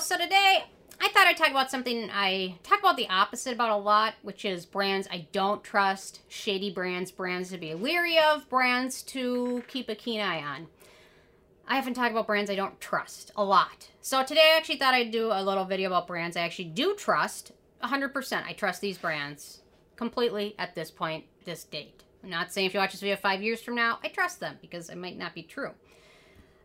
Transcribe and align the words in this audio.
So 0.00 0.16
today 0.16 0.64
I 1.00 1.08
thought 1.08 1.26
I'd 1.26 1.36
talk 1.36 1.50
about 1.50 1.72
something 1.72 2.08
I 2.12 2.58
talk 2.62 2.78
about 2.78 2.96
the 2.96 3.08
opposite 3.08 3.52
about 3.52 3.70
a 3.70 3.82
lot, 3.82 4.14
which 4.22 4.44
is 4.44 4.64
brands 4.64 5.08
I 5.10 5.26
don't 5.32 5.64
trust, 5.64 6.20
shady 6.28 6.70
brands, 6.70 7.10
brands 7.10 7.50
to 7.50 7.58
be 7.58 7.74
leery 7.74 8.16
of, 8.16 8.48
brands 8.48 9.02
to 9.02 9.64
keep 9.66 9.88
a 9.88 9.96
keen 9.96 10.20
eye 10.20 10.40
on. 10.40 10.68
I 11.66 11.78
often 11.78 11.94
talk 11.94 12.12
about 12.12 12.28
brands 12.28 12.48
I 12.48 12.54
don't 12.54 12.80
trust 12.80 13.32
a 13.34 13.42
lot. 13.42 13.88
So 14.00 14.22
today 14.22 14.52
I 14.54 14.56
actually 14.56 14.78
thought 14.78 14.94
I'd 14.94 15.10
do 15.10 15.32
a 15.32 15.42
little 15.42 15.64
video 15.64 15.88
about 15.88 16.06
brands 16.06 16.36
I 16.36 16.42
actually 16.42 16.66
do 16.66 16.94
trust 16.94 17.50
100%. 17.82 18.44
I 18.44 18.52
trust 18.52 18.80
these 18.80 18.98
brands 18.98 19.62
completely 19.96 20.54
at 20.60 20.76
this 20.76 20.92
point, 20.92 21.24
this 21.44 21.64
date. 21.64 22.04
I'm 22.22 22.30
not 22.30 22.52
saying 22.52 22.68
if 22.68 22.74
you 22.74 22.78
watch 22.78 22.92
this 22.92 23.00
video 23.00 23.16
five 23.16 23.42
years 23.42 23.60
from 23.60 23.74
now, 23.74 23.98
I 24.04 24.08
trust 24.08 24.38
them 24.38 24.58
because 24.60 24.90
it 24.90 24.96
might 24.96 25.18
not 25.18 25.34
be 25.34 25.42
true. 25.42 25.72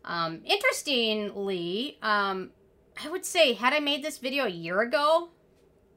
Um, 0.06 0.42
interestingly, 0.46 1.98
um, 2.04 2.52
I 3.02 3.10
would 3.10 3.26
say, 3.26 3.54
had 3.54 3.74
I 3.74 3.80
made 3.80 4.04
this 4.04 4.18
video 4.18 4.46
a 4.46 4.50
year 4.50 4.82
ago, 4.82 5.30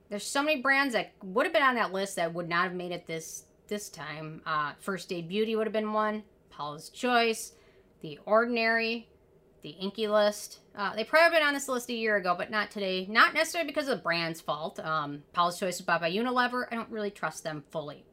there's 0.09 0.27
so 0.27 0.43
many 0.43 0.61
brands 0.61 0.95
that 0.95 1.13
would 1.23 1.47
have 1.47 1.53
been 1.53 1.63
on 1.63 1.75
that 1.75 1.93
list 1.93 2.17
that 2.17 2.33
would 2.35 2.49
not 2.49 2.65
have 2.65 2.75
made 2.75 2.93
it 2.93 3.07
this 3.07 3.45
this 3.69 3.89
time. 3.89 4.43
Uh, 4.47 4.73
First 4.79 5.13
Aid 5.13 5.29
Beauty 5.29 5.57
would 5.57 5.67
have 5.67 5.73
been 5.73 5.93
one. 5.93 6.23
Paula's 6.51 6.89
Choice, 6.89 7.53
The 8.01 8.19
Ordinary, 8.25 9.09
The 9.63 9.77
INKEY 9.81 10.07
List. 10.07 10.61
Uh, 10.77 10.95
they 10.95 11.03
probably 11.03 11.37
been 11.37 11.47
on 11.47 11.55
this 11.55 11.69
list 11.69 11.91
a 11.91 11.95
year 11.95 12.15
ago, 12.17 12.35
but 12.39 12.51
not 12.51 12.71
today. 12.71 13.07
Not 13.11 13.35
necessarily 13.35 13.67
because 13.67 13.89
of 13.89 13.99
the 13.99 14.03
brand's 14.03 14.41
fault. 14.41 14.79
Um, 14.79 15.25
Paula's 15.33 15.59
Choice 15.59 15.81
is 15.81 15.83
bought 15.83 16.01
by 16.01 16.13
Unilever. 16.13 16.67
I 16.71 16.77
don't 16.77 16.91
really 16.91 17.11
trust 17.11 17.43
them 17.43 17.65
fully. 17.71 18.05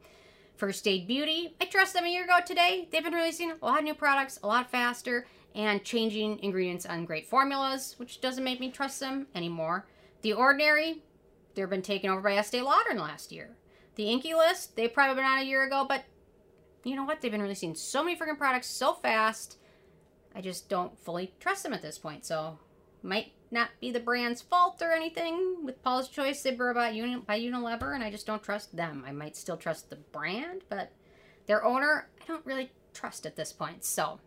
First 0.55 0.87
Aid 0.87 1.07
Beauty, 1.07 1.55
I 1.61 1.65
trust 1.65 1.93
them 1.93 2.05
a 2.05 2.09
year 2.09 2.23
ago 2.23 2.39
today. 2.45 2.87
They've 2.91 3.03
been 3.03 3.13
releasing 3.13 3.51
a 3.51 3.65
lot 3.65 3.79
of 3.79 3.83
new 3.83 3.93
products, 3.93 4.39
a 4.41 4.47
lot 4.47 4.71
faster, 4.71 5.27
and 5.55 5.83
changing 5.83 6.39
ingredients 6.39 6.85
on 6.85 7.05
great 7.05 7.27
formulas, 7.27 7.95
which 7.97 8.21
doesn't 8.21 8.43
make 8.43 8.59
me 8.59 8.71
trust 8.71 8.99
them 8.99 9.27
anymore. 9.35 9.85
The 10.21 10.33
Ordinary, 10.33 11.03
they've 11.53 11.69
been 11.69 11.81
taken 11.81 12.09
over 12.09 12.21
by 12.21 12.35
Estee 12.35 12.61
Lauder 12.61 12.95
last 12.95 13.31
year. 13.31 13.55
The 13.95 14.09
INKEY 14.09 14.35
List, 14.35 14.75
they've 14.75 14.93
probably 14.93 15.15
been 15.15 15.25
on 15.25 15.39
a 15.39 15.43
year 15.43 15.63
ago, 15.63 15.85
but 15.87 16.03
you 16.83 16.95
know 16.95 17.03
what? 17.03 17.21
They've 17.21 17.31
been 17.31 17.41
releasing 17.41 17.75
so 17.75 18.03
many 18.03 18.17
freaking 18.17 18.37
products 18.37 18.67
so 18.67 18.93
fast, 18.93 19.57
I 20.35 20.41
just 20.41 20.69
don't 20.69 20.97
fully 20.99 21.33
trust 21.39 21.63
them 21.63 21.73
at 21.73 21.81
this 21.81 21.97
point. 21.97 22.25
So, 22.25 22.57
might 23.01 23.33
not 23.51 23.69
be 23.79 23.91
the 23.91 23.99
brand's 23.99 24.41
fault 24.41 24.81
or 24.81 24.91
anything. 24.91 25.63
With 25.63 25.83
Paula's 25.83 26.07
Choice, 26.07 26.41
they 26.41 26.55
were 26.55 26.73
bought 26.73 26.95
Uni- 26.95 27.17
by 27.17 27.39
Unilever, 27.39 27.93
and 27.93 28.03
I 28.03 28.09
just 28.09 28.25
don't 28.25 28.41
trust 28.41 28.75
them. 28.75 29.03
I 29.05 29.11
might 29.11 29.35
still 29.35 29.57
trust 29.57 29.89
the 29.89 29.97
brand, 29.97 30.61
but 30.69 30.91
their 31.45 31.63
owner, 31.63 32.09
I 32.21 32.25
don't 32.25 32.45
really 32.45 32.71
trust 32.93 33.25
at 33.25 33.35
this 33.35 33.51
point. 33.53 33.83
So, 33.83 34.19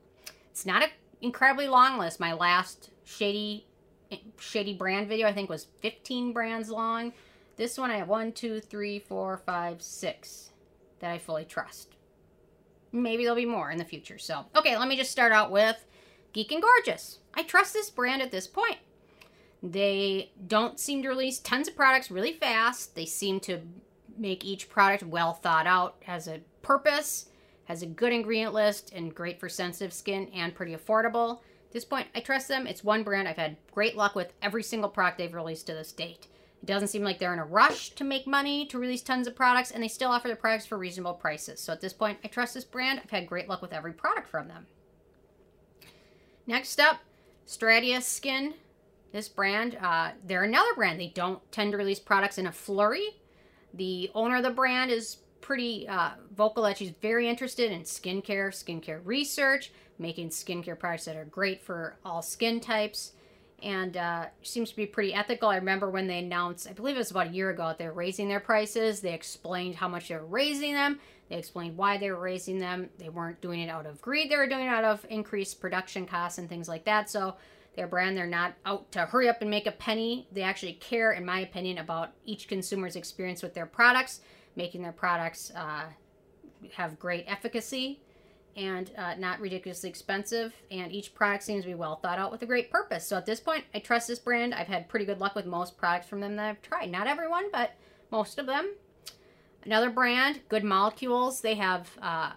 it's 0.50 0.66
not 0.66 0.82
a 0.82 0.88
incredibly 1.20 1.68
long 1.68 1.98
list. 1.98 2.20
My 2.20 2.32
last 2.32 2.90
shady 3.04 3.66
shady 4.38 4.72
brand 4.72 5.08
video 5.08 5.26
I 5.26 5.32
think 5.32 5.50
was 5.50 5.66
15 5.80 6.32
brands 6.32 6.70
long. 6.70 7.12
This 7.56 7.78
one 7.78 7.90
I 7.90 7.96
have 7.96 8.08
one, 8.08 8.32
two, 8.32 8.60
three, 8.60 8.98
four, 8.98 9.38
five, 9.38 9.82
six 9.82 10.50
that 11.00 11.10
I 11.10 11.18
fully 11.18 11.44
trust. 11.44 11.96
Maybe 12.92 13.24
there'll 13.24 13.36
be 13.36 13.46
more 13.46 13.70
in 13.70 13.78
the 13.78 13.84
future. 13.84 14.18
So, 14.18 14.44
okay, 14.54 14.76
let 14.78 14.88
me 14.88 14.96
just 14.96 15.10
start 15.10 15.32
out 15.32 15.50
with 15.50 15.84
Geek 16.32 16.52
and 16.52 16.62
Gorgeous. 16.62 17.18
I 17.34 17.42
trust 17.42 17.72
this 17.72 17.90
brand 17.90 18.22
at 18.22 18.30
this 18.30 18.46
point. 18.46 18.78
They 19.62 20.32
don't 20.46 20.78
seem 20.78 21.02
to 21.02 21.08
release 21.08 21.38
tons 21.38 21.68
of 21.68 21.76
products 21.76 22.10
really 22.10 22.32
fast. 22.32 22.94
They 22.94 23.06
seem 23.06 23.40
to 23.40 23.60
make 24.16 24.44
each 24.44 24.68
product 24.68 25.02
well 25.02 25.32
thought 25.32 25.66
out, 25.66 25.96
has 26.04 26.28
a 26.28 26.40
purpose, 26.62 27.26
has 27.66 27.82
a 27.82 27.86
good 27.86 28.12
ingredient 28.12 28.54
list 28.54 28.92
and 28.94 29.14
great 29.14 29.38
for 29.38 29.48
sensitive 29.48 29.92
skin 29.92 30.28
and 30.34 30.54
pretty 30.54 30.74
affordable. 30.74 31.40
At 31.66 31.72
this 31.72 31.84
point, 31.84 32.08
I 32.14 32.20
trust 32.20 32.48
them. 32.48 32.66
It's 32.66 32.84
one 32.84 33.02
brand 33.02 33.28
I've 33.28 33.36
had 33.36 33.56
great 33.72 33.96
luck 33.96 34.14
with 34.14 34.32
every 34.40 34.62
single 34.62 34.88
product 34.88 35.18
they've 35.18 35.34
released 35.34 35.66
to 35.66 35.74
this 35.74 35.92
date. 35.92 36.28
It 36.62 36.66
doesn't 36.66 36.88
seem 36.88 37.02
like 37.02 37.18
they're 37.18 37.32
in 37.32 37.38
a 37.38 37.44
rush 37.44 37.90
to 37.90 38.04
make 38.04 38.26
money 38.26 38.66
to 38.66 38.78
release 38.78 39.02
tons 39.02 39.26
of 39.26 39.36
products, 39.36 39.70
and 39.70 39.82
they 39.82 39.88
still 39.88 40.10
offer 40.10 40.28
their 40.28 40.36
products 40.36 40.66
for 40.66 40.78
reasonable 40.78 41.14
prices. 41.14 41.60
So 41.60 41.72
at 41.72 41.80
this 41.80 41.92
point, 41.92 42.18
I 42.24 42.28
trust 42.28 42.54
this 42.54 42.64
brand. 42.64 43.00
I've 43.02 43.10
had 43.10 43.26
great 43.26 43.48
luck 43.48 43.62
with 43.62 43.72
every 43.72 43.92
product 43.92 44.28
from 44.28 44.48
them. 44.48 44.66
Next 46.46 46.80
up, 46.80 47.00
Stratia 47.46 48.00
Skin. 48.00 48.54
This 49.12 49.28
brand, 49.28 49.76
uh, 49.80 50.12
they're 50.24 50.44
another 50.44 50.74
brand. 50.74 51.00
They 51.00 51.08
don't 51.08 51.40
tend 51.50 51.72
to 51.72 51.78
release 51.78 51.98
products 51.98 52.38
in 52.38 52.46
a 52.46 52.52
flurry. 52.52 53.20
The 53.72 54.10
owner 54.14 54.36
of 54.36 54.42
the 54.42 54.50
brand 54.50 54.90
is 54.90 55.18
pretty 55.46 55.86
uh, 55.86 56.10
vocal 56.36 56.64
that 56.64 56.76
she's 56.76 56.90
very 57.00 57.28
interested 57.28 57.70
in 57.70 57.82
skincare, 57.82 58.48
skincare 58.48 59.00
research, 59.04 59.70
making 59.96 60.28
skincare 60.28 60.76
products 60.76 61.04
that 61.04 61.14
are 61.14 61.24
great 61.24 61.62
for 61.62 61.96
all 62.04 62.20
skin 62.20 62.58
types, 62.58 63.12
and 63.62 63.96
uh, 63.96 64.26
seems 64.42 64.70
to 64.70 64.76
be 64.76 64.86
pretty 64.86 65.14
ethical. 65.14 65.48
I 65.48 65.56
remember 65.56 65.88
when 65.88 66.08
they 66.08 66.18
announced, 66.18 66.68
I 66.68 66.72
believe 66.72 66.96
it 66.96 66.98
was 66.98 67.12
about 67.12 67.28
a 67.28 67.30
year 67.30 67.50
ago, 67.50 67.76
they're 67.78 67.92
raising 67.92 68.28
their 68.28 68.40
prices. 68.40 69.00
They 69.00 69.14
explained 69.14 69.76
how 69.76 69.86
much 69.86 70.08
they're 70.08 70.24
raising 70.24 70.74
them. 70.74 70.98
They 71.28 71.36
explained 71.36 71.76
why 71.76 71.96
they 71.96 72.10
were 72.10 72.20
raising 72.20 72.58
them. 72.58 72.90
They 72.98 73.08
weren't 73.08 73.40
doing 73.40 73.60
it 73.60 73.70
out 73.70 73.86
of 73.86 74.02
greed. 74.02 74.28
They 74.28 74.36
were 74.36 74.48
doing 74.48 74.66
it 74.66 74.70
out 74.70 74.84
of 74.84 75.06
increased 75.08 75.60
production 75.60 76.06
costs 76.06 76.38
and 76.38 76.48
things 76.48 76.68
like 76.68 76.84
that. 76.86 77.08
So 77.08 77.36
their 77.76 77.86
brand, 77.86 78.16
they're 78.16 78.26
not 78.26 78.54
out 78.64 78.90
to 78.92 79.06
hurry 79.06 79.28
up 79.28 79.42
and 79.42 79.50
make 79.50 79.68
a 79.68 79.72
penny. 79.72 80.26
They 80.32 80.42
actually 80.42 80.72
care, 80.72 81.12
in 81.12 81.24
my 81.24 81.40
opinion, 81.40 81.78
about 81.78 82.10
each 82.24 82.48
consumer's 82.48 82.96
experience 82.96 83.44
with 83.44 83.54
their 83.54 83.66
products 83.66 84.22
making 84.56 84.82
their 84.82 84.92
products 84.92 85.52
uh, 85.54 85.84
have 86.72 86.98
great 86.98 87.24
efficacy 87.28 88.00
and 88.56 88.90
uh, 88.96 89.14
not 89.16 89.38
ridiculously 89.38 89.88
expensive. 89.88 90.54
And 90.70 90.90
each 90.90 91.14
product 91.14 91.44
seems 91.44 91.64
to 91.64 91.68
be 91.68 91.74
well 91.74 91.96
thought 91.96 92.18
out 92.18 92.32
with 92.32 92.42
a 92.42 92.46
great 92.46 92.70
purpose. 92.70 93.06
So 93.06 93.16
at 93.16 93.26
this 93.26 93.38
point, 93.38 93.64
I 93.74 93.78
trust 93.78 94.08
this 94.08 94.18
brand. 94.18 94.54
I've 94.54 94.66
had 94.66 94.88
pretty 94.88 95.04
good 95.04 95.20
luck 95.20 95.34
with 95.34 95.46
most 95.46 95.76
products 95.76 96.08
from 96.08 96.20
them 96.20 96.36
that 96.36 96.48
I've 96.48 96.62
tried. 96.62 96.90
Not 96.90 97.06
everyone, 97.06 97.50
but 97.52 97.72
most 98.10 98.38
of 98.38 98.46
them. 98.46 98.74
Another 99.64 99.90
brand, 99.90 100.40
Good 100.48 100.64
Molecules. 100.64 101.40
They 101.40 101.56
have 101.56 101.90
uh, 102.00 102.32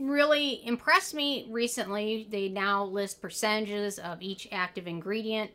really 0.00 0.64
impressed 0.64 1.14
me 1.14 1.46
recently. 1.50 2.26
They 2.30 2.48
now 2.48 2.84
list 2.84 3.20
percentages 3.20 3.98
of 3.98 4.22
each 4.22 4.48
active 4.50 4.86
ingredient 4.86 5.50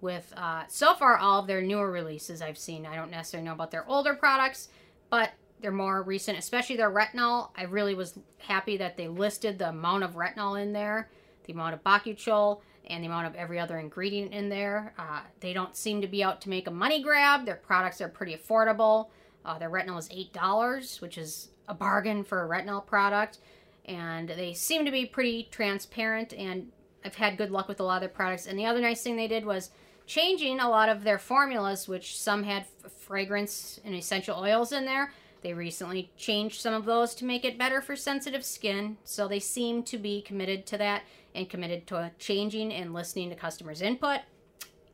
with 0.00 0.32
uh, 0.36 0.64
so 0.68 0.94
far 0.94 1.16
all 1.16 1.40
of 1.40 1.46
their 1.46 1.62
newer 1.62 1.90
releases 1.90 2.42
I've 2.42 2.58
seen. 2.58 2.84
I 2.86 2.94
don't 2.94 3.10
necessarily 3.10 3.46
know 3.46 3.54
about 3.54 3.70
their 3.70 3.88
older 3.88 4.14
products, 4.14 4.68
but 5.10 5.32
they're 5.60 5.72
more 5.72 6.02
recent, 6.02 6.38
especially 6.38 6.76
their 6.76 6.90
retinol. 6.90 7.50
I 7.56 7.64
really 7.64 7.94
was 7.94 8.18
happy 8.38 8.76
that 8.76 8.96
they 8.96 9.08
listed 9.08 9.58
the 9.58 9.70
amount 9.70 10.04
of 10.04 10.14
retinol 10.14 10.60
in 10.60 10.72
there, 10.72 11.10
the 11.44 11.52
amount 11.52 11.74
of 11.74 11.82
bakuchiol, 11.82 12.60
and 12.88 13.02
the 13.02 13.08
amount 13.08 13.26
of 13.26 13.34
every 13.34 13.58
other 13.58 13.78
ingredient 13.78 14.32
in 14.32 14.48
there. 14.48 14.94
Uh, 14.98 15.20
they 15.40 15.52
don't 15.52 15.76
seem 15.76 16.00
to 16.00 16.06
be 16.06 16.22
out 16.22 16.40
to 16.42 16.48
make 16.48 16.66
a 16.66 16.70
money 16.70 17.02
grab. 17.02 17.44
Their 17.44 17.56
products 17.56 18.00
are 18.00 18.08
pretty 18.08 18.36
affordable. 18.36 19.08
Uh, 19.44 19.58
their 19.58 19.70
retinol 19.70 19.98
is 19.98 20.08
$8, 20.08 21.00
which 21.00 21.18
is 21.18 21.50
a 21.68 21.74
bargain 21.74 22.24
for 22.24 22.44
a 22.44 22.48
retinol 22.48 22.84
product. 22.84 23.38
And 23.84 24.28
they 24.28 24.52
seem 24.54 24.84
to 24.84 24.90
be 24.90 25.06
pretty 25.06 25.48
transparent, 25.50 26.34
and 26.34 26.70
I've 27.04 27.14
had 27.14 27.38
good 27.38 27.50
luck 27.50 27.68
with 27.68 27.80
a 27.80 27.84
lot 27.84 27.96
of 27.96 28.00
their 28.00 28.08
products. 28.10 28.46
And 28.46 28.58
the 28.58 28.66
other 28.66 28.80
nice 28.80 29.02
thing 29.02 29.16
they 29.16 29.28
did 29.28 29.44
was 29.44 29.70
changing 30.08 30.58
a 30.58 30.68
lot 30.68 30.88
of 30.88 31.04
their 31.04 31.18
formulas, 31.18 31.86
which 31.86 32.18
some 32.18 32.42
had 32.42 32.66
fragrance 32.98 33.78
and 33.84 33.94
essential 33.94 34.38
oils 34.38 34.72
in 34.72 34.86
there. 34.86 35.12
They 35.42 35.52
recently 35.52 36.10
changed 36.16 36.60
some 36.60 36.74
of 36.74 36.86
those 36.86 37.14
to 37.16 37.24
make 37.24 37.44
it 37.44 37.58
better 37.58 37.80
for 37.80 37.94
sensitive 37.94 38.44
skin, 38.44 38.96
so 39.04 39.28
they 39.28 39.38
seem 39.38 39.84
to 39.84 39.98
be 39.98 40.22
committed 40.22 40.66
to 40.66 40.78
that 40.78 41.02
and 41.34 41.48
committed 41.48 41.86
to 41.88 42.10
changing 42.18 42.72
and 42.72 42.92
listening 42.92 43.28
to 43.28 43.36
customers' 43.36 43.82
input 43.82 44.20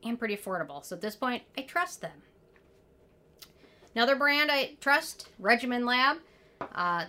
and 0.03 0.19
pretty 0.19 0.35
affordable. 0.35 0.85
So 0.85 0.95
at 0.97 1.01
this 1.01 1.15
point, 1.15 1.43
I 1.57 1.61
trust 1.61 2.01
them. 2.01 2.21
Another 3.95 4.17
brand 4.17 4.51
I 4.51 4.75
trust, 4.81 5.29
Regimen 5.39 5.85
Lab. 5.85 6.17
Uh, 6.75 7.05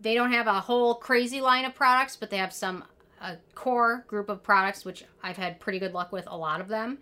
they 0.00 0.14
don't 0.14 0.32
have 0.32 0.46
a 0.46 0.60
whole 0.60 0.94
crazy 0.94 1.40
line 1.40 1.64
of 1.64 1.74
products, 1.74 2.16
but 2.16 2.30
they 2.30 2.38
have 2.38 2.52
some 2.52 2.84
a 3.20 3.36
core 3.54 4.04
group 4.06 4.30
of 4.30 4.42
products 4.42 4.82
which 4.82 5.04
I've 5.22 5.36
had 5.36 5.60
pretty 5.60 5.78
good 5.78 5.92
luck 5.92 6.10
with 6.10 6.26
a 6.26 6.36
lot 6.36 6.62
of 6.62 6.68
them. 6.68 6.98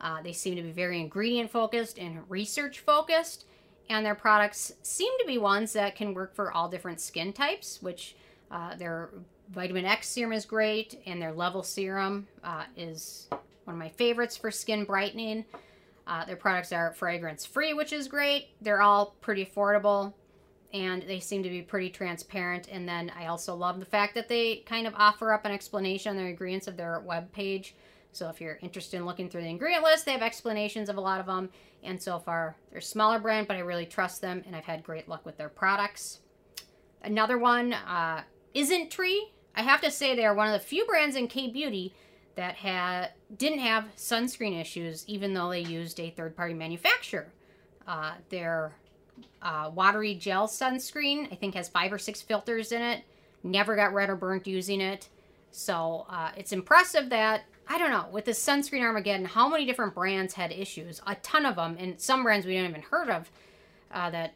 Uh, 0.00 0.22
they 0.22 0.32
seem 0.32 0.56
to 0.56 0.62
be 0.62 0.70
very 0.70 1.00
ingredient 1.00 1.50
focused 1.50 1.98
and 1.98 2.22
research 2.28 2.80
focused, 2.80 3.44
and 3.88 4.04
their 4.04 4.14
products 4.14 4.72
seem 4.82 5.12
to 5.18 5.26
be 5.26 5.38
ones 5.38 5.72
that 5.72 5.96
can 5.96 6.14
work 6.14 6.34
for 6.34 6.52
all 6.52 6.68
different 6.68 7.00
skin 7.00 7.32
types, 7.32 7.82
which 7.82 8.16
uh, 8.50 8.74
their 8.76 9.10
vitamin 9.50 9.84
X 9.84 10.08
serum 10.08 10.32
is 10.32 10.44
great, 10.44 11.00
and 11.06 11.20
their 11.20 11.32
level 11.32 11.62
serum 11.62 12.26
uh, 12.44 12.64
is 12.76 13.28
one 13.64 13.74
of 13.74 13.78
my 13.78 13.88
favorites 13.88 14.36
for 14.36 14.50
skin 14.50 14.84
brightening. 14.84 15.44
Uh, 16.06 16.24
their 16.24 16.36
products 16.36 16.72
are 16.72 16.92
fragrance 16.92 17.44
free, 17.44 17.72
which 17.72 17.92
is 17.92 18.08
great. 18.08 18.48
They're 18.60 18.82
all 18.82 19.14
pretty 19.20 19.44
affordable 19.44 20.14
and 20.72 21.02
they 21.02 21.20
seem 21.20 21.42
to 21.42 21.48
be 21.48 21.62
pretty 21.62 21.90
transparent. 21.90 22.68
And 22.70 22.88
then 22.88 23.10
I 23.18 23.26
also 23.26 23.54
love 23.54 23.80
the 23.80 23.86
fact 23.86 24.14
that 24.14 24.28
they 24.28 24.56
kind 24.66 24.86
of 24.86 24.94
offer 24.96 25.32
up 25.32 25.44
an 25.44 25.52
explanation 25.52 26.10
on 26.10 26.16
the 26.16 26.28
ingredients 26.28 26.68
of 26.68 26.76
their 26.76 27.00
web 27.00 27.32
page 27.32 27.74
so 28.12 28.28
if 28.28 28.40
you're 28.40 28.58
interested 28.62 28.96
in 28.96 29.06
looking 29.06 29.28
through 29.28 29.42
the 29.42 29.48
ingredient 29.48 29.84
list, 29.84 30.04
they 30.04 30.12
have 30.12 30.22
explanations 30.22 30.88
of 30.88 30.96
a 30.96 31.00
lot 31.00 31.20
of 31.20 31.26
them. 31.26 31.50
And 31.82 32.00
so 32.00 32.18
far, 32.18 32.56
they're 32.70 32.80
a 32.80 32.82
smaller 32.82 33.18
brand, 33.18 33.48
but 33.48 33.56
I 33.56 33.60
really 33.60 33.86
trust 33.86 34.20
them, 34.20 34.42
and 34.46 34.54
I've 34.54 34.64
had 34.64 34.82
great 34.82 35.08
luck 35.08 35.24
with 35.24 35.38
their 35.38 35.48
products. 35.48 36.20
Another 37.02 37.38
one, 37.38 37.72
uh, 37.72 38.22
Isntree. 38.54 39.20
I 39.54 39.62
have 39.62 39.80
to 39.80 39.90
say 39.90 40.14
they 40.14 40.26
are 40.26 40.34
one 40.34 40.48
of 40.48 40.52
the 40.52 40.66
few 40.66 40.84
brands 40.86 41.16
in 41.16 41.26
K-Beauty 41.26 41.94
that 42.36 42.54
had 42.54 43.10
didn't 43.36 43.58
have 43.60 43.88
sunscreen 43.96 44.60
issues, 44.60 45.04
even 45.08 45.34
though 45.34 45.50
they 45.50 45.60
used 45.60 45.98
a 45.98 46.10
third-party 46.10 46.54
manufacturer. 46.54 47.32
Uh, 47.86 48.12
their 48.28 48.72
uh, 49.42 49.70
watery 49.74 50.14
gel 50.14 50.46
sunscreen, 50.46 51.32
I 51.32 51.34
think, 51.34 51.54
has 51.54 51.68
five 51.68 51.92
or 51.92 51.98
six 51.98 52.20
filters 52.20 52.72
in 52.72 52.82
it. 52.82 53.02
Never 53.42 53.74
got 53.74 53.94
red 53.94 54.10
or 54.10 54.16
burnt 54.16 54.46
using 54.46 54.80
it. 54.80 55.08
So 55.50 56.06
uh, 56.08 56.30
it's 56.36 56.52
impressive 56.52 57.08
that 57.10 57.42
I 57.70 57.78
don't 57.78 57.90
know 57.90 58.06
with 58.10 58.24
the 58.24 58.32
sunscreen 58.32 58.82
Armageddon, 58.82 59.24
how 59.24 59.48
many 59.48 59.64
different 59.64 59.94
brands 59.94 60.34
had 60.34 60.50
issues? 60.50 61.00
A 61.06 61.14
ton 61.14 61.46
of 61.46 61.54
them, 61.54 61.76
and 61.78 62.00
some 62.00 62.24
brands 62.24 62.44
we 62.44 62.54
didn't 62.54 62.70
even 62.70 62.82
heard 62.82 63.08
of 63.08 63.30
uh, 63.92 64.10
that 64.10 64.34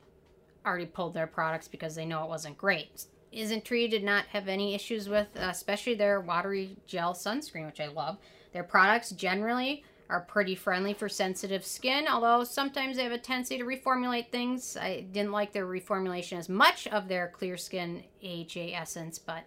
already 0.65 0.87
pulled 0.87 1.15
their 1.15 1.27
products 1.27 1.67
because 1.67 1.97
they 1.97 2.05
know 2.05 2.23
it 2.23 2.29
wasn't 2.29 2.57
great. 2.57 3.07
Isntree 3.33 3.91
did 3.91 4.05
not 4.05 4.27
have 4.27 4.47
any 4.47 4.77
issues 4.77 5.09
with, 5.09 5.27
especially 5.35 5.95
their 5.95 6.21
watery 6.21 6.77
gel 6.87 7.13
sunscreen, 7.13 7.67
which 7.67 7.81
I 7.81 7.89
love. 7.89 8.19
Their 8.53 8.63
products 8.63 9.11
generally 9.11 9.83
are 10.09 10.21
pretty 10.21 10.55
friendly 10.55 10.95
for 10.95 11.09
sensitive 11.09 11.67
skin, 11.67 12.07
although 12.07 12.45
sometimes 12.45 12.97
they 12.97 13.03
have 13.03 13.11
a 13.11 13.19
tendency 13.19 13.59
to 13.59 13.65
reformulate 13.65 14.31
things. 14.31 14.77
I 14.77 15.01
didn't 15.01 15.33
like 15.33 15.53
their 15.53 15.67
reformulation 15.67 16.39
as 16.39 16.49
much 16.49 16.87
of 16.87 17.09
their 17.09 17.33
Clear 17.35 17.57
Skin 17.57 18.05
AHA 18.23 18.75
Essence, 18.75 19.19
but 19.19 19.43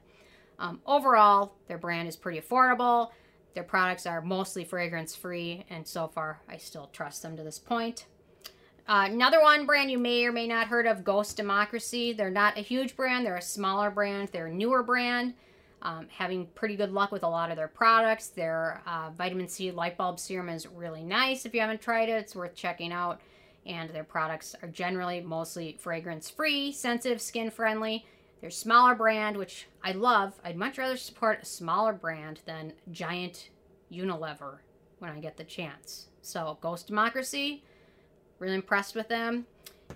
um, 0.60 0.82
overall, 0.86 1.54
their 1.70 1.78
brand 1.78 2.10
is 2.10 2.18
pretty 2.18 2.42
affordable. 2.42 3.12
Their 3.58 3.64
products 3.64 4.06
are 4.06 4.22
mostly 4.22 4.64
fragrance 4.64 5.16
free, 5.16 5.66
and 5.68 5.88
so 5.88 6.08
far, 6.08 6.42
I 6.48 6.58
still 6.58 6.92
trust 6.94 7.24
them 7.24 7.36
to 7.38 7.44
this 7.44 7.58
point. 7.58 8.06
Uh, 8.88 9.08
another 9.10 9.42
one 9.42 9.66
brand 9.66 9.90
you 9.90 9.98
may 9.98 10.26
or 10.26 10.32
may 10.32 10.46
not 10.46 10.68
heard 10.68 10.86
of, 10.86 11.04
Ghost 11.04 11.36
Democracy. 11.38 12.14
They're 12.14 12.30
not 12.30 12.56
a 12.56 12.62
huge 12.62 12.96
brand. 12.96 13.26
They're 13.26 13.38
a 13.38 13.42
smaller 13.42 13.90
brand. 13.90 14.30
They're 14.32 14.46
a 14.46 14.54
newer 14.54 14.84
brand. 14.84 15.34
Um, 15.82 16.06
having 16.16 16.46
pretty 16.54 16.76
good 16.76 16.92
luck 16.92 17.12
with 17.12 17.24
a 17.24 17.28
lot 17.28 17.50
of 17.50 17.58
their 17.58 17.68
products. 17.68 18.28
Their 18.28 18.84
uh, 18.86 19.10
vitamin 19.18 19.48
C 19.48 19.72
light 19.72 19.98
bulb 19.98 20.20
serum 20.20 20.50
is 20.50 20.68
really 20.68 21.04
nice. 21.04 21.44
If 21.44 21.56
you 21.56 21.62
haven't 21.62 21.82
tried 21.82 22.10
it, 22.10 22.20
it's 22.20 22.36
worth 22.36 22.54
checking 22.54 22.92
out. 22.92 23.22
And 23.66 23.90
their 23.90 24.04
products 24.04 24.56
are 24.62 24.68
generally 24.68 25.20
mostly 25.20 25.78
fragrance 25.80 26.30
free, 26.30 26.72
sensitive, 26.72 27.20
skin 27.20 27.50
friendly. 27.50 28.06
They're 28.42 28.52
smaller 28.52 28.96
brand, 28.96 29.38
which 29.38 29.68
I 29.84 29.94
love. 29.94 30.40
I'd 30.44 30.58
much 30.58 30.78
rather 30.78 30.98
support 30.98 31.42
a 31.42 31.46
smaller 31.46 31.94
brand 31.94 32.42
than 32.46 32.74
giant 32.92 33.50
Unilever 33.92 34.60
when 35.00 35.12
I 35.12 35.20
get 35.20 35.38
the 35.38 35.44
chance. 35.44 36.08
So, 36.22 36.58
Ghost 36.62 36.88
Democracy 36.88 37.64
Really 38.40 38.56
impressed 38.56 38.96
with 38.96 39.08
them. 39.08 39.46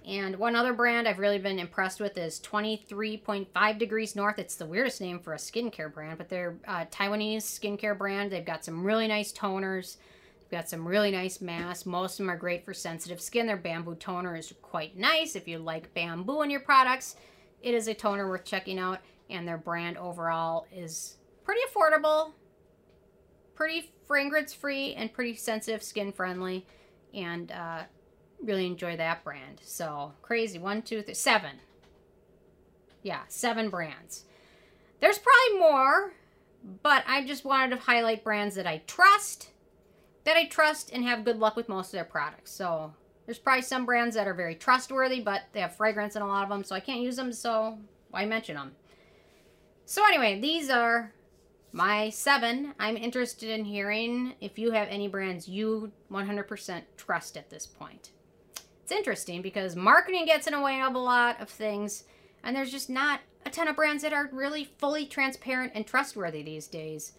And 0.06 0.38
one 0.38 0.56
other 0.56 0.74
brand 0.74 1.08
I've 1.08 1.20
really 1.20 1.38
been 1.38 1.60
impressed 1.60 2.00
with 2.00 2.18
is 2.18 2.40
23.5 2.40 3.78
Degrees 3.78 4.16
North. 4.16 4.40
It's 4.40 4.56
the 4.56 4.66
weirdest 4.66 5.02
name 5.02 5.20
for 5.20 5.34
a 5.34 5.38
skincare 5.38 5.94
brand, 5.94 6.18
but 6.18 6.30
they're 6.30 6.58
a 6.68 6.86
Taiwanese 6.86 7.44
skincare 7.44 7.98
brand. 7.98 8.32
They've 8.32 8.46
got 8.46 8.66
some 8.66 8.84
really 8.84 9.08
nice 9.08 9.32
toners. 9.32 9.98
They've 10.40 10.60
got 10.60 10.70
some 10.70 10.88
really 10.88 11.12
nice 11.12 11.42
masks. 11.42 11.86
Most 11.86 12.14
of 12.14 12.18
them 12.26 12.32
are 12.32 12.38
great 12.38 12.66
for 12.66 12.74
sensitive 12.74 13.22
skin. 13.22 13.46
Their 13.46 13.58
bamboo 13.58 13.96
toner 13.96 14.36
is 14.36 14.54
quite 14.62 14.98
nice. 14.98 15.36
If 15.36 15.48
you 15.48 15.60
like 15.60 15.94
bamboo 15.94 16.42
in 16.42 16.50
your 16.50 16.62
products, 16.62 17.16
it 17.62 17.74
is 17.74 17.88
a 17.88 17.94
toner 17.94 18.28
worth 18.28 18.46
checking 18.46 18.80
out. 18.80 19.00
And 19.30 19.48
their 19.48 19.58
brand 19.58 19.98
overall 19.98 20.68
is 20.76 21.16
pretty 21.46 21.62
affordable, 21.70 22.34
pretty 23.56 23.92
fragrance 24.06 24.54
free, 24.54 24.94
and 24.94 25.14
pretty 25.14 25.36
sensitive 25.36 25.82
skin 25.82 26.12
friendly. 26.12 26.66
And 27.14 27.50
uh, 27.52 27.84
really 28.44 28.66
enjoy 28.66 28.98
that 28.98 29.24
brand. 29.24 29.62
So 29.64 30.14
crazy. 30.22 30.60
One, 30.60 30.82
two, 30.82 31.02
three, 31.02 31.14
seven. 31.14 31.58
Yeah, 33.04 33.22
seven 33.30 33.70
brands. 33.70 34.26
There's 35.00 35.20
probably 35.20 35.60
more, 35.60 36.14
but 36.84 37.04
I 37.08 37.26
just 37.26 37.46
wanted 37.46 37.76
to 37.76 37.82
highlight 37.82 38.24
brands 38.24 38.56
that 38.56 38.68
I 38.68 38.84
trust, 38.86 39.52
that 40.26 40.38
I 40.38 40.46
trust 40.46 40.92
and 40.92 41.04
have 41.04 41.26
good 41.26 41.40
luck 41.40 41.56
with 41.56 41.70
most 41.70 41.88
of 41.88 41.94
their 41.94 42.04
products. 42.04 42.52
So 42.52 42.94
there's 43.32 43.40
probably 43.40 43.62
some 43.62 43.86
brands 43.86 44.16
that 44.16 44.28
are 44.28 44.34
very 44.34 44.56
trustworthy, 44.56 45.22
but 45.22 45.44
they 45.54 45.62
have 45.62 45.76
fragrance 45.76 46.16
in 46.16 46.22
a 46.22 46.28
lot 46.28 46.44
of 46.44 46.50
them, 46.50 46.64
so 46.64 46.76
I 46.76 46.80
can't 46.80 47.02
use 47.02 47.16
them, 47.16 47.32
so 47.32 47.78
why 48.10 48.26
mention 48.26 48.56
them? 48.56 48.74
So 49.86 50.06
anyway, 50.06 50.40
these 50.40 50.70
are 50.70 51.14
my 51.72 52.10
seven. 52.10 52.74
I'm 52.78 52.98
interested 52.98 53.50
in 53.50 53.66
hearing 53.66 54.34
if 54.42 54.60
you 54.60 54.72
have 54.72 54.90
any 54.90 55.08
brands 55.08 55.48
you 55.48 55.92
100% 56.12 56.82
trust 56.98 57.38
at 57.38 57.50
this 57.50 57.66
point 57.66 58.12
it's 58.92 58.98
interesting 58.98 59.42
because 59.42 59.78
marketing 59.78 60.26
gets 60.26 60.48
in 60.48 60.54
the 60.54 60.60
way 60.60 60.82
of 60.82 60.96
a 60.96 61.00
lot 61.00 61.40
of 61.40 61.48
things, 61.48 62.04
and 62.44 62.54
there's 62.54 62.72
just 62.72 62.90
not 62.90 63.22
a 63.46 63.50
ton 63.50 63.70
of 63.70 63.78
brands 63.78 64.04
that 64.04 64.12
are 64.12 64.30
really 64.34 64.66
fully 64.66 65.06
transparent 65.06 65.72
and 65.74 65.88
trustworthy 65.88 66.44
these 66.44 66.68
days. 66.68 67.14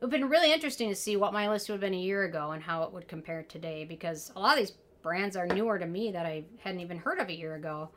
It 0.00 0.06
would 0.06 0.12
have 0.12 0.20
been 0.20 0.30
really 0.30 0.50
interesting 0.50 0.88
to 0.88 0.94
see 0.94 1.18
what 1.18 1.34
my 1.34 1.46
list 1.46 1.68
would 1.68 1.74
have 1.74 1.80
been 1.82 1.92
a 1.92 1.98
year 1.98 2.24
ago 2.24 2.52
and 2.52 2.62
how 2.62 2.84
it 2.84 2.92
would 2.92 3.06
compare 3.06 3.42
today 3.42 3.84
because 3.84 4.32
a 4.34 4.40
lot 4.40 4.58
of 4.58 4.60
these 4.60 4.76
brands 5.04 5.36
are 5.36 5.46
newer 5.46 5.78
to 5.78 5.86
me 5.86 6.10
that 6.10 6.26
I 6.26 6.44
hadn't 6.58 6.80
even 6.80 6.96
heard 6.96 7.20
of 7.20 7.28
a 7.28 7.36
year 7.36 7.54
ago. 7.54 7.90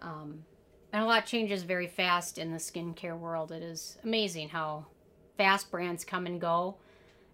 Um, 0.00 0.44
and 0.92 1.02
a 1.02 1.06
lot 1.06 1.26
changes 1.26 1.64
very 1.64 1.88
fast 1.88 2.38
in 2.38 2.52
the 2.52 2.58
skincare 2.58 3.18
world. 3.18 3.52
It 3.52 3.62
is 3.62 3.98
amazing 4.04 4.48
how 4.48 4.86
fast 5.36 5.70
brands 5.70 6.04
come 6.04 6.24
and 6.24 6.40
go 6.40 6.76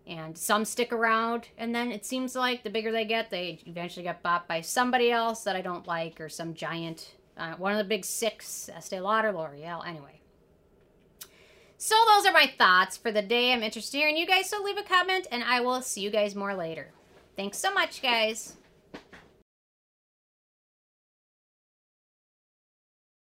and 0.07 0.39
some 0.39 0.65
stick 0.65 0.93
around 0.93 1.49
and 1.59 1.75
then 1.75 1.93
it 1.93 2.07
seems 2.07 2.35
like 2.35 2.63
the 2.63 2.71
bigger 2.71 2.91
they 2.91 3.05
get 3.05 3.29
they 3.29 3.61
eventually 3.67 4.03
get 4.03 4.23
bought 4.23 4.49
by 4.49 4.61
somebody 4.61 5.11
else 5.11 5.45
that 5.45 5.57
i 5.57 5.61
don't 5.61 5.87
like 5.87 6.19
or 6.21 6.29
some 6.29 6.55
giant 6.55 7.17
uh, 7.37 7.53
one 7.57 7.73
of 7.73 7.79
the 7.79 7.85
big 7.85 8.05
six 8.05 8.71
estee 8.75 9.01
lauder 9.01 9.33
l'oreal 9.33 9.87
anyway 9.87 10.19
so 11.77 11.95
those 12.07 12.25
are 12.25 12.33
my 12.33 12.51
thoughts 12.57 12.97
for 12.97 13.13
the 13.13 13.21
day 13.21 13.53
i'm 13.53 13.63
interested 13.63 13.99
in 13.99 14.01
hearing 14.01 14.17
you 14.17 14.27
guys 14.27 14.49
so 14.49 14.63
leave 14.63 14.79
a 14.79 14.83
comment 14.83 15.27
and 15.31 15.45
i 15.45 15.61
will 15.61 15.83
see 15.83 16.01
you 16.01 16.11
guys 16.11 16.35
more 16.35 16.55
later 16.55 16.89
thanks 17.37 17.59
so 17.59 17.71
much 17.75 18.01
guys 18.01 18.57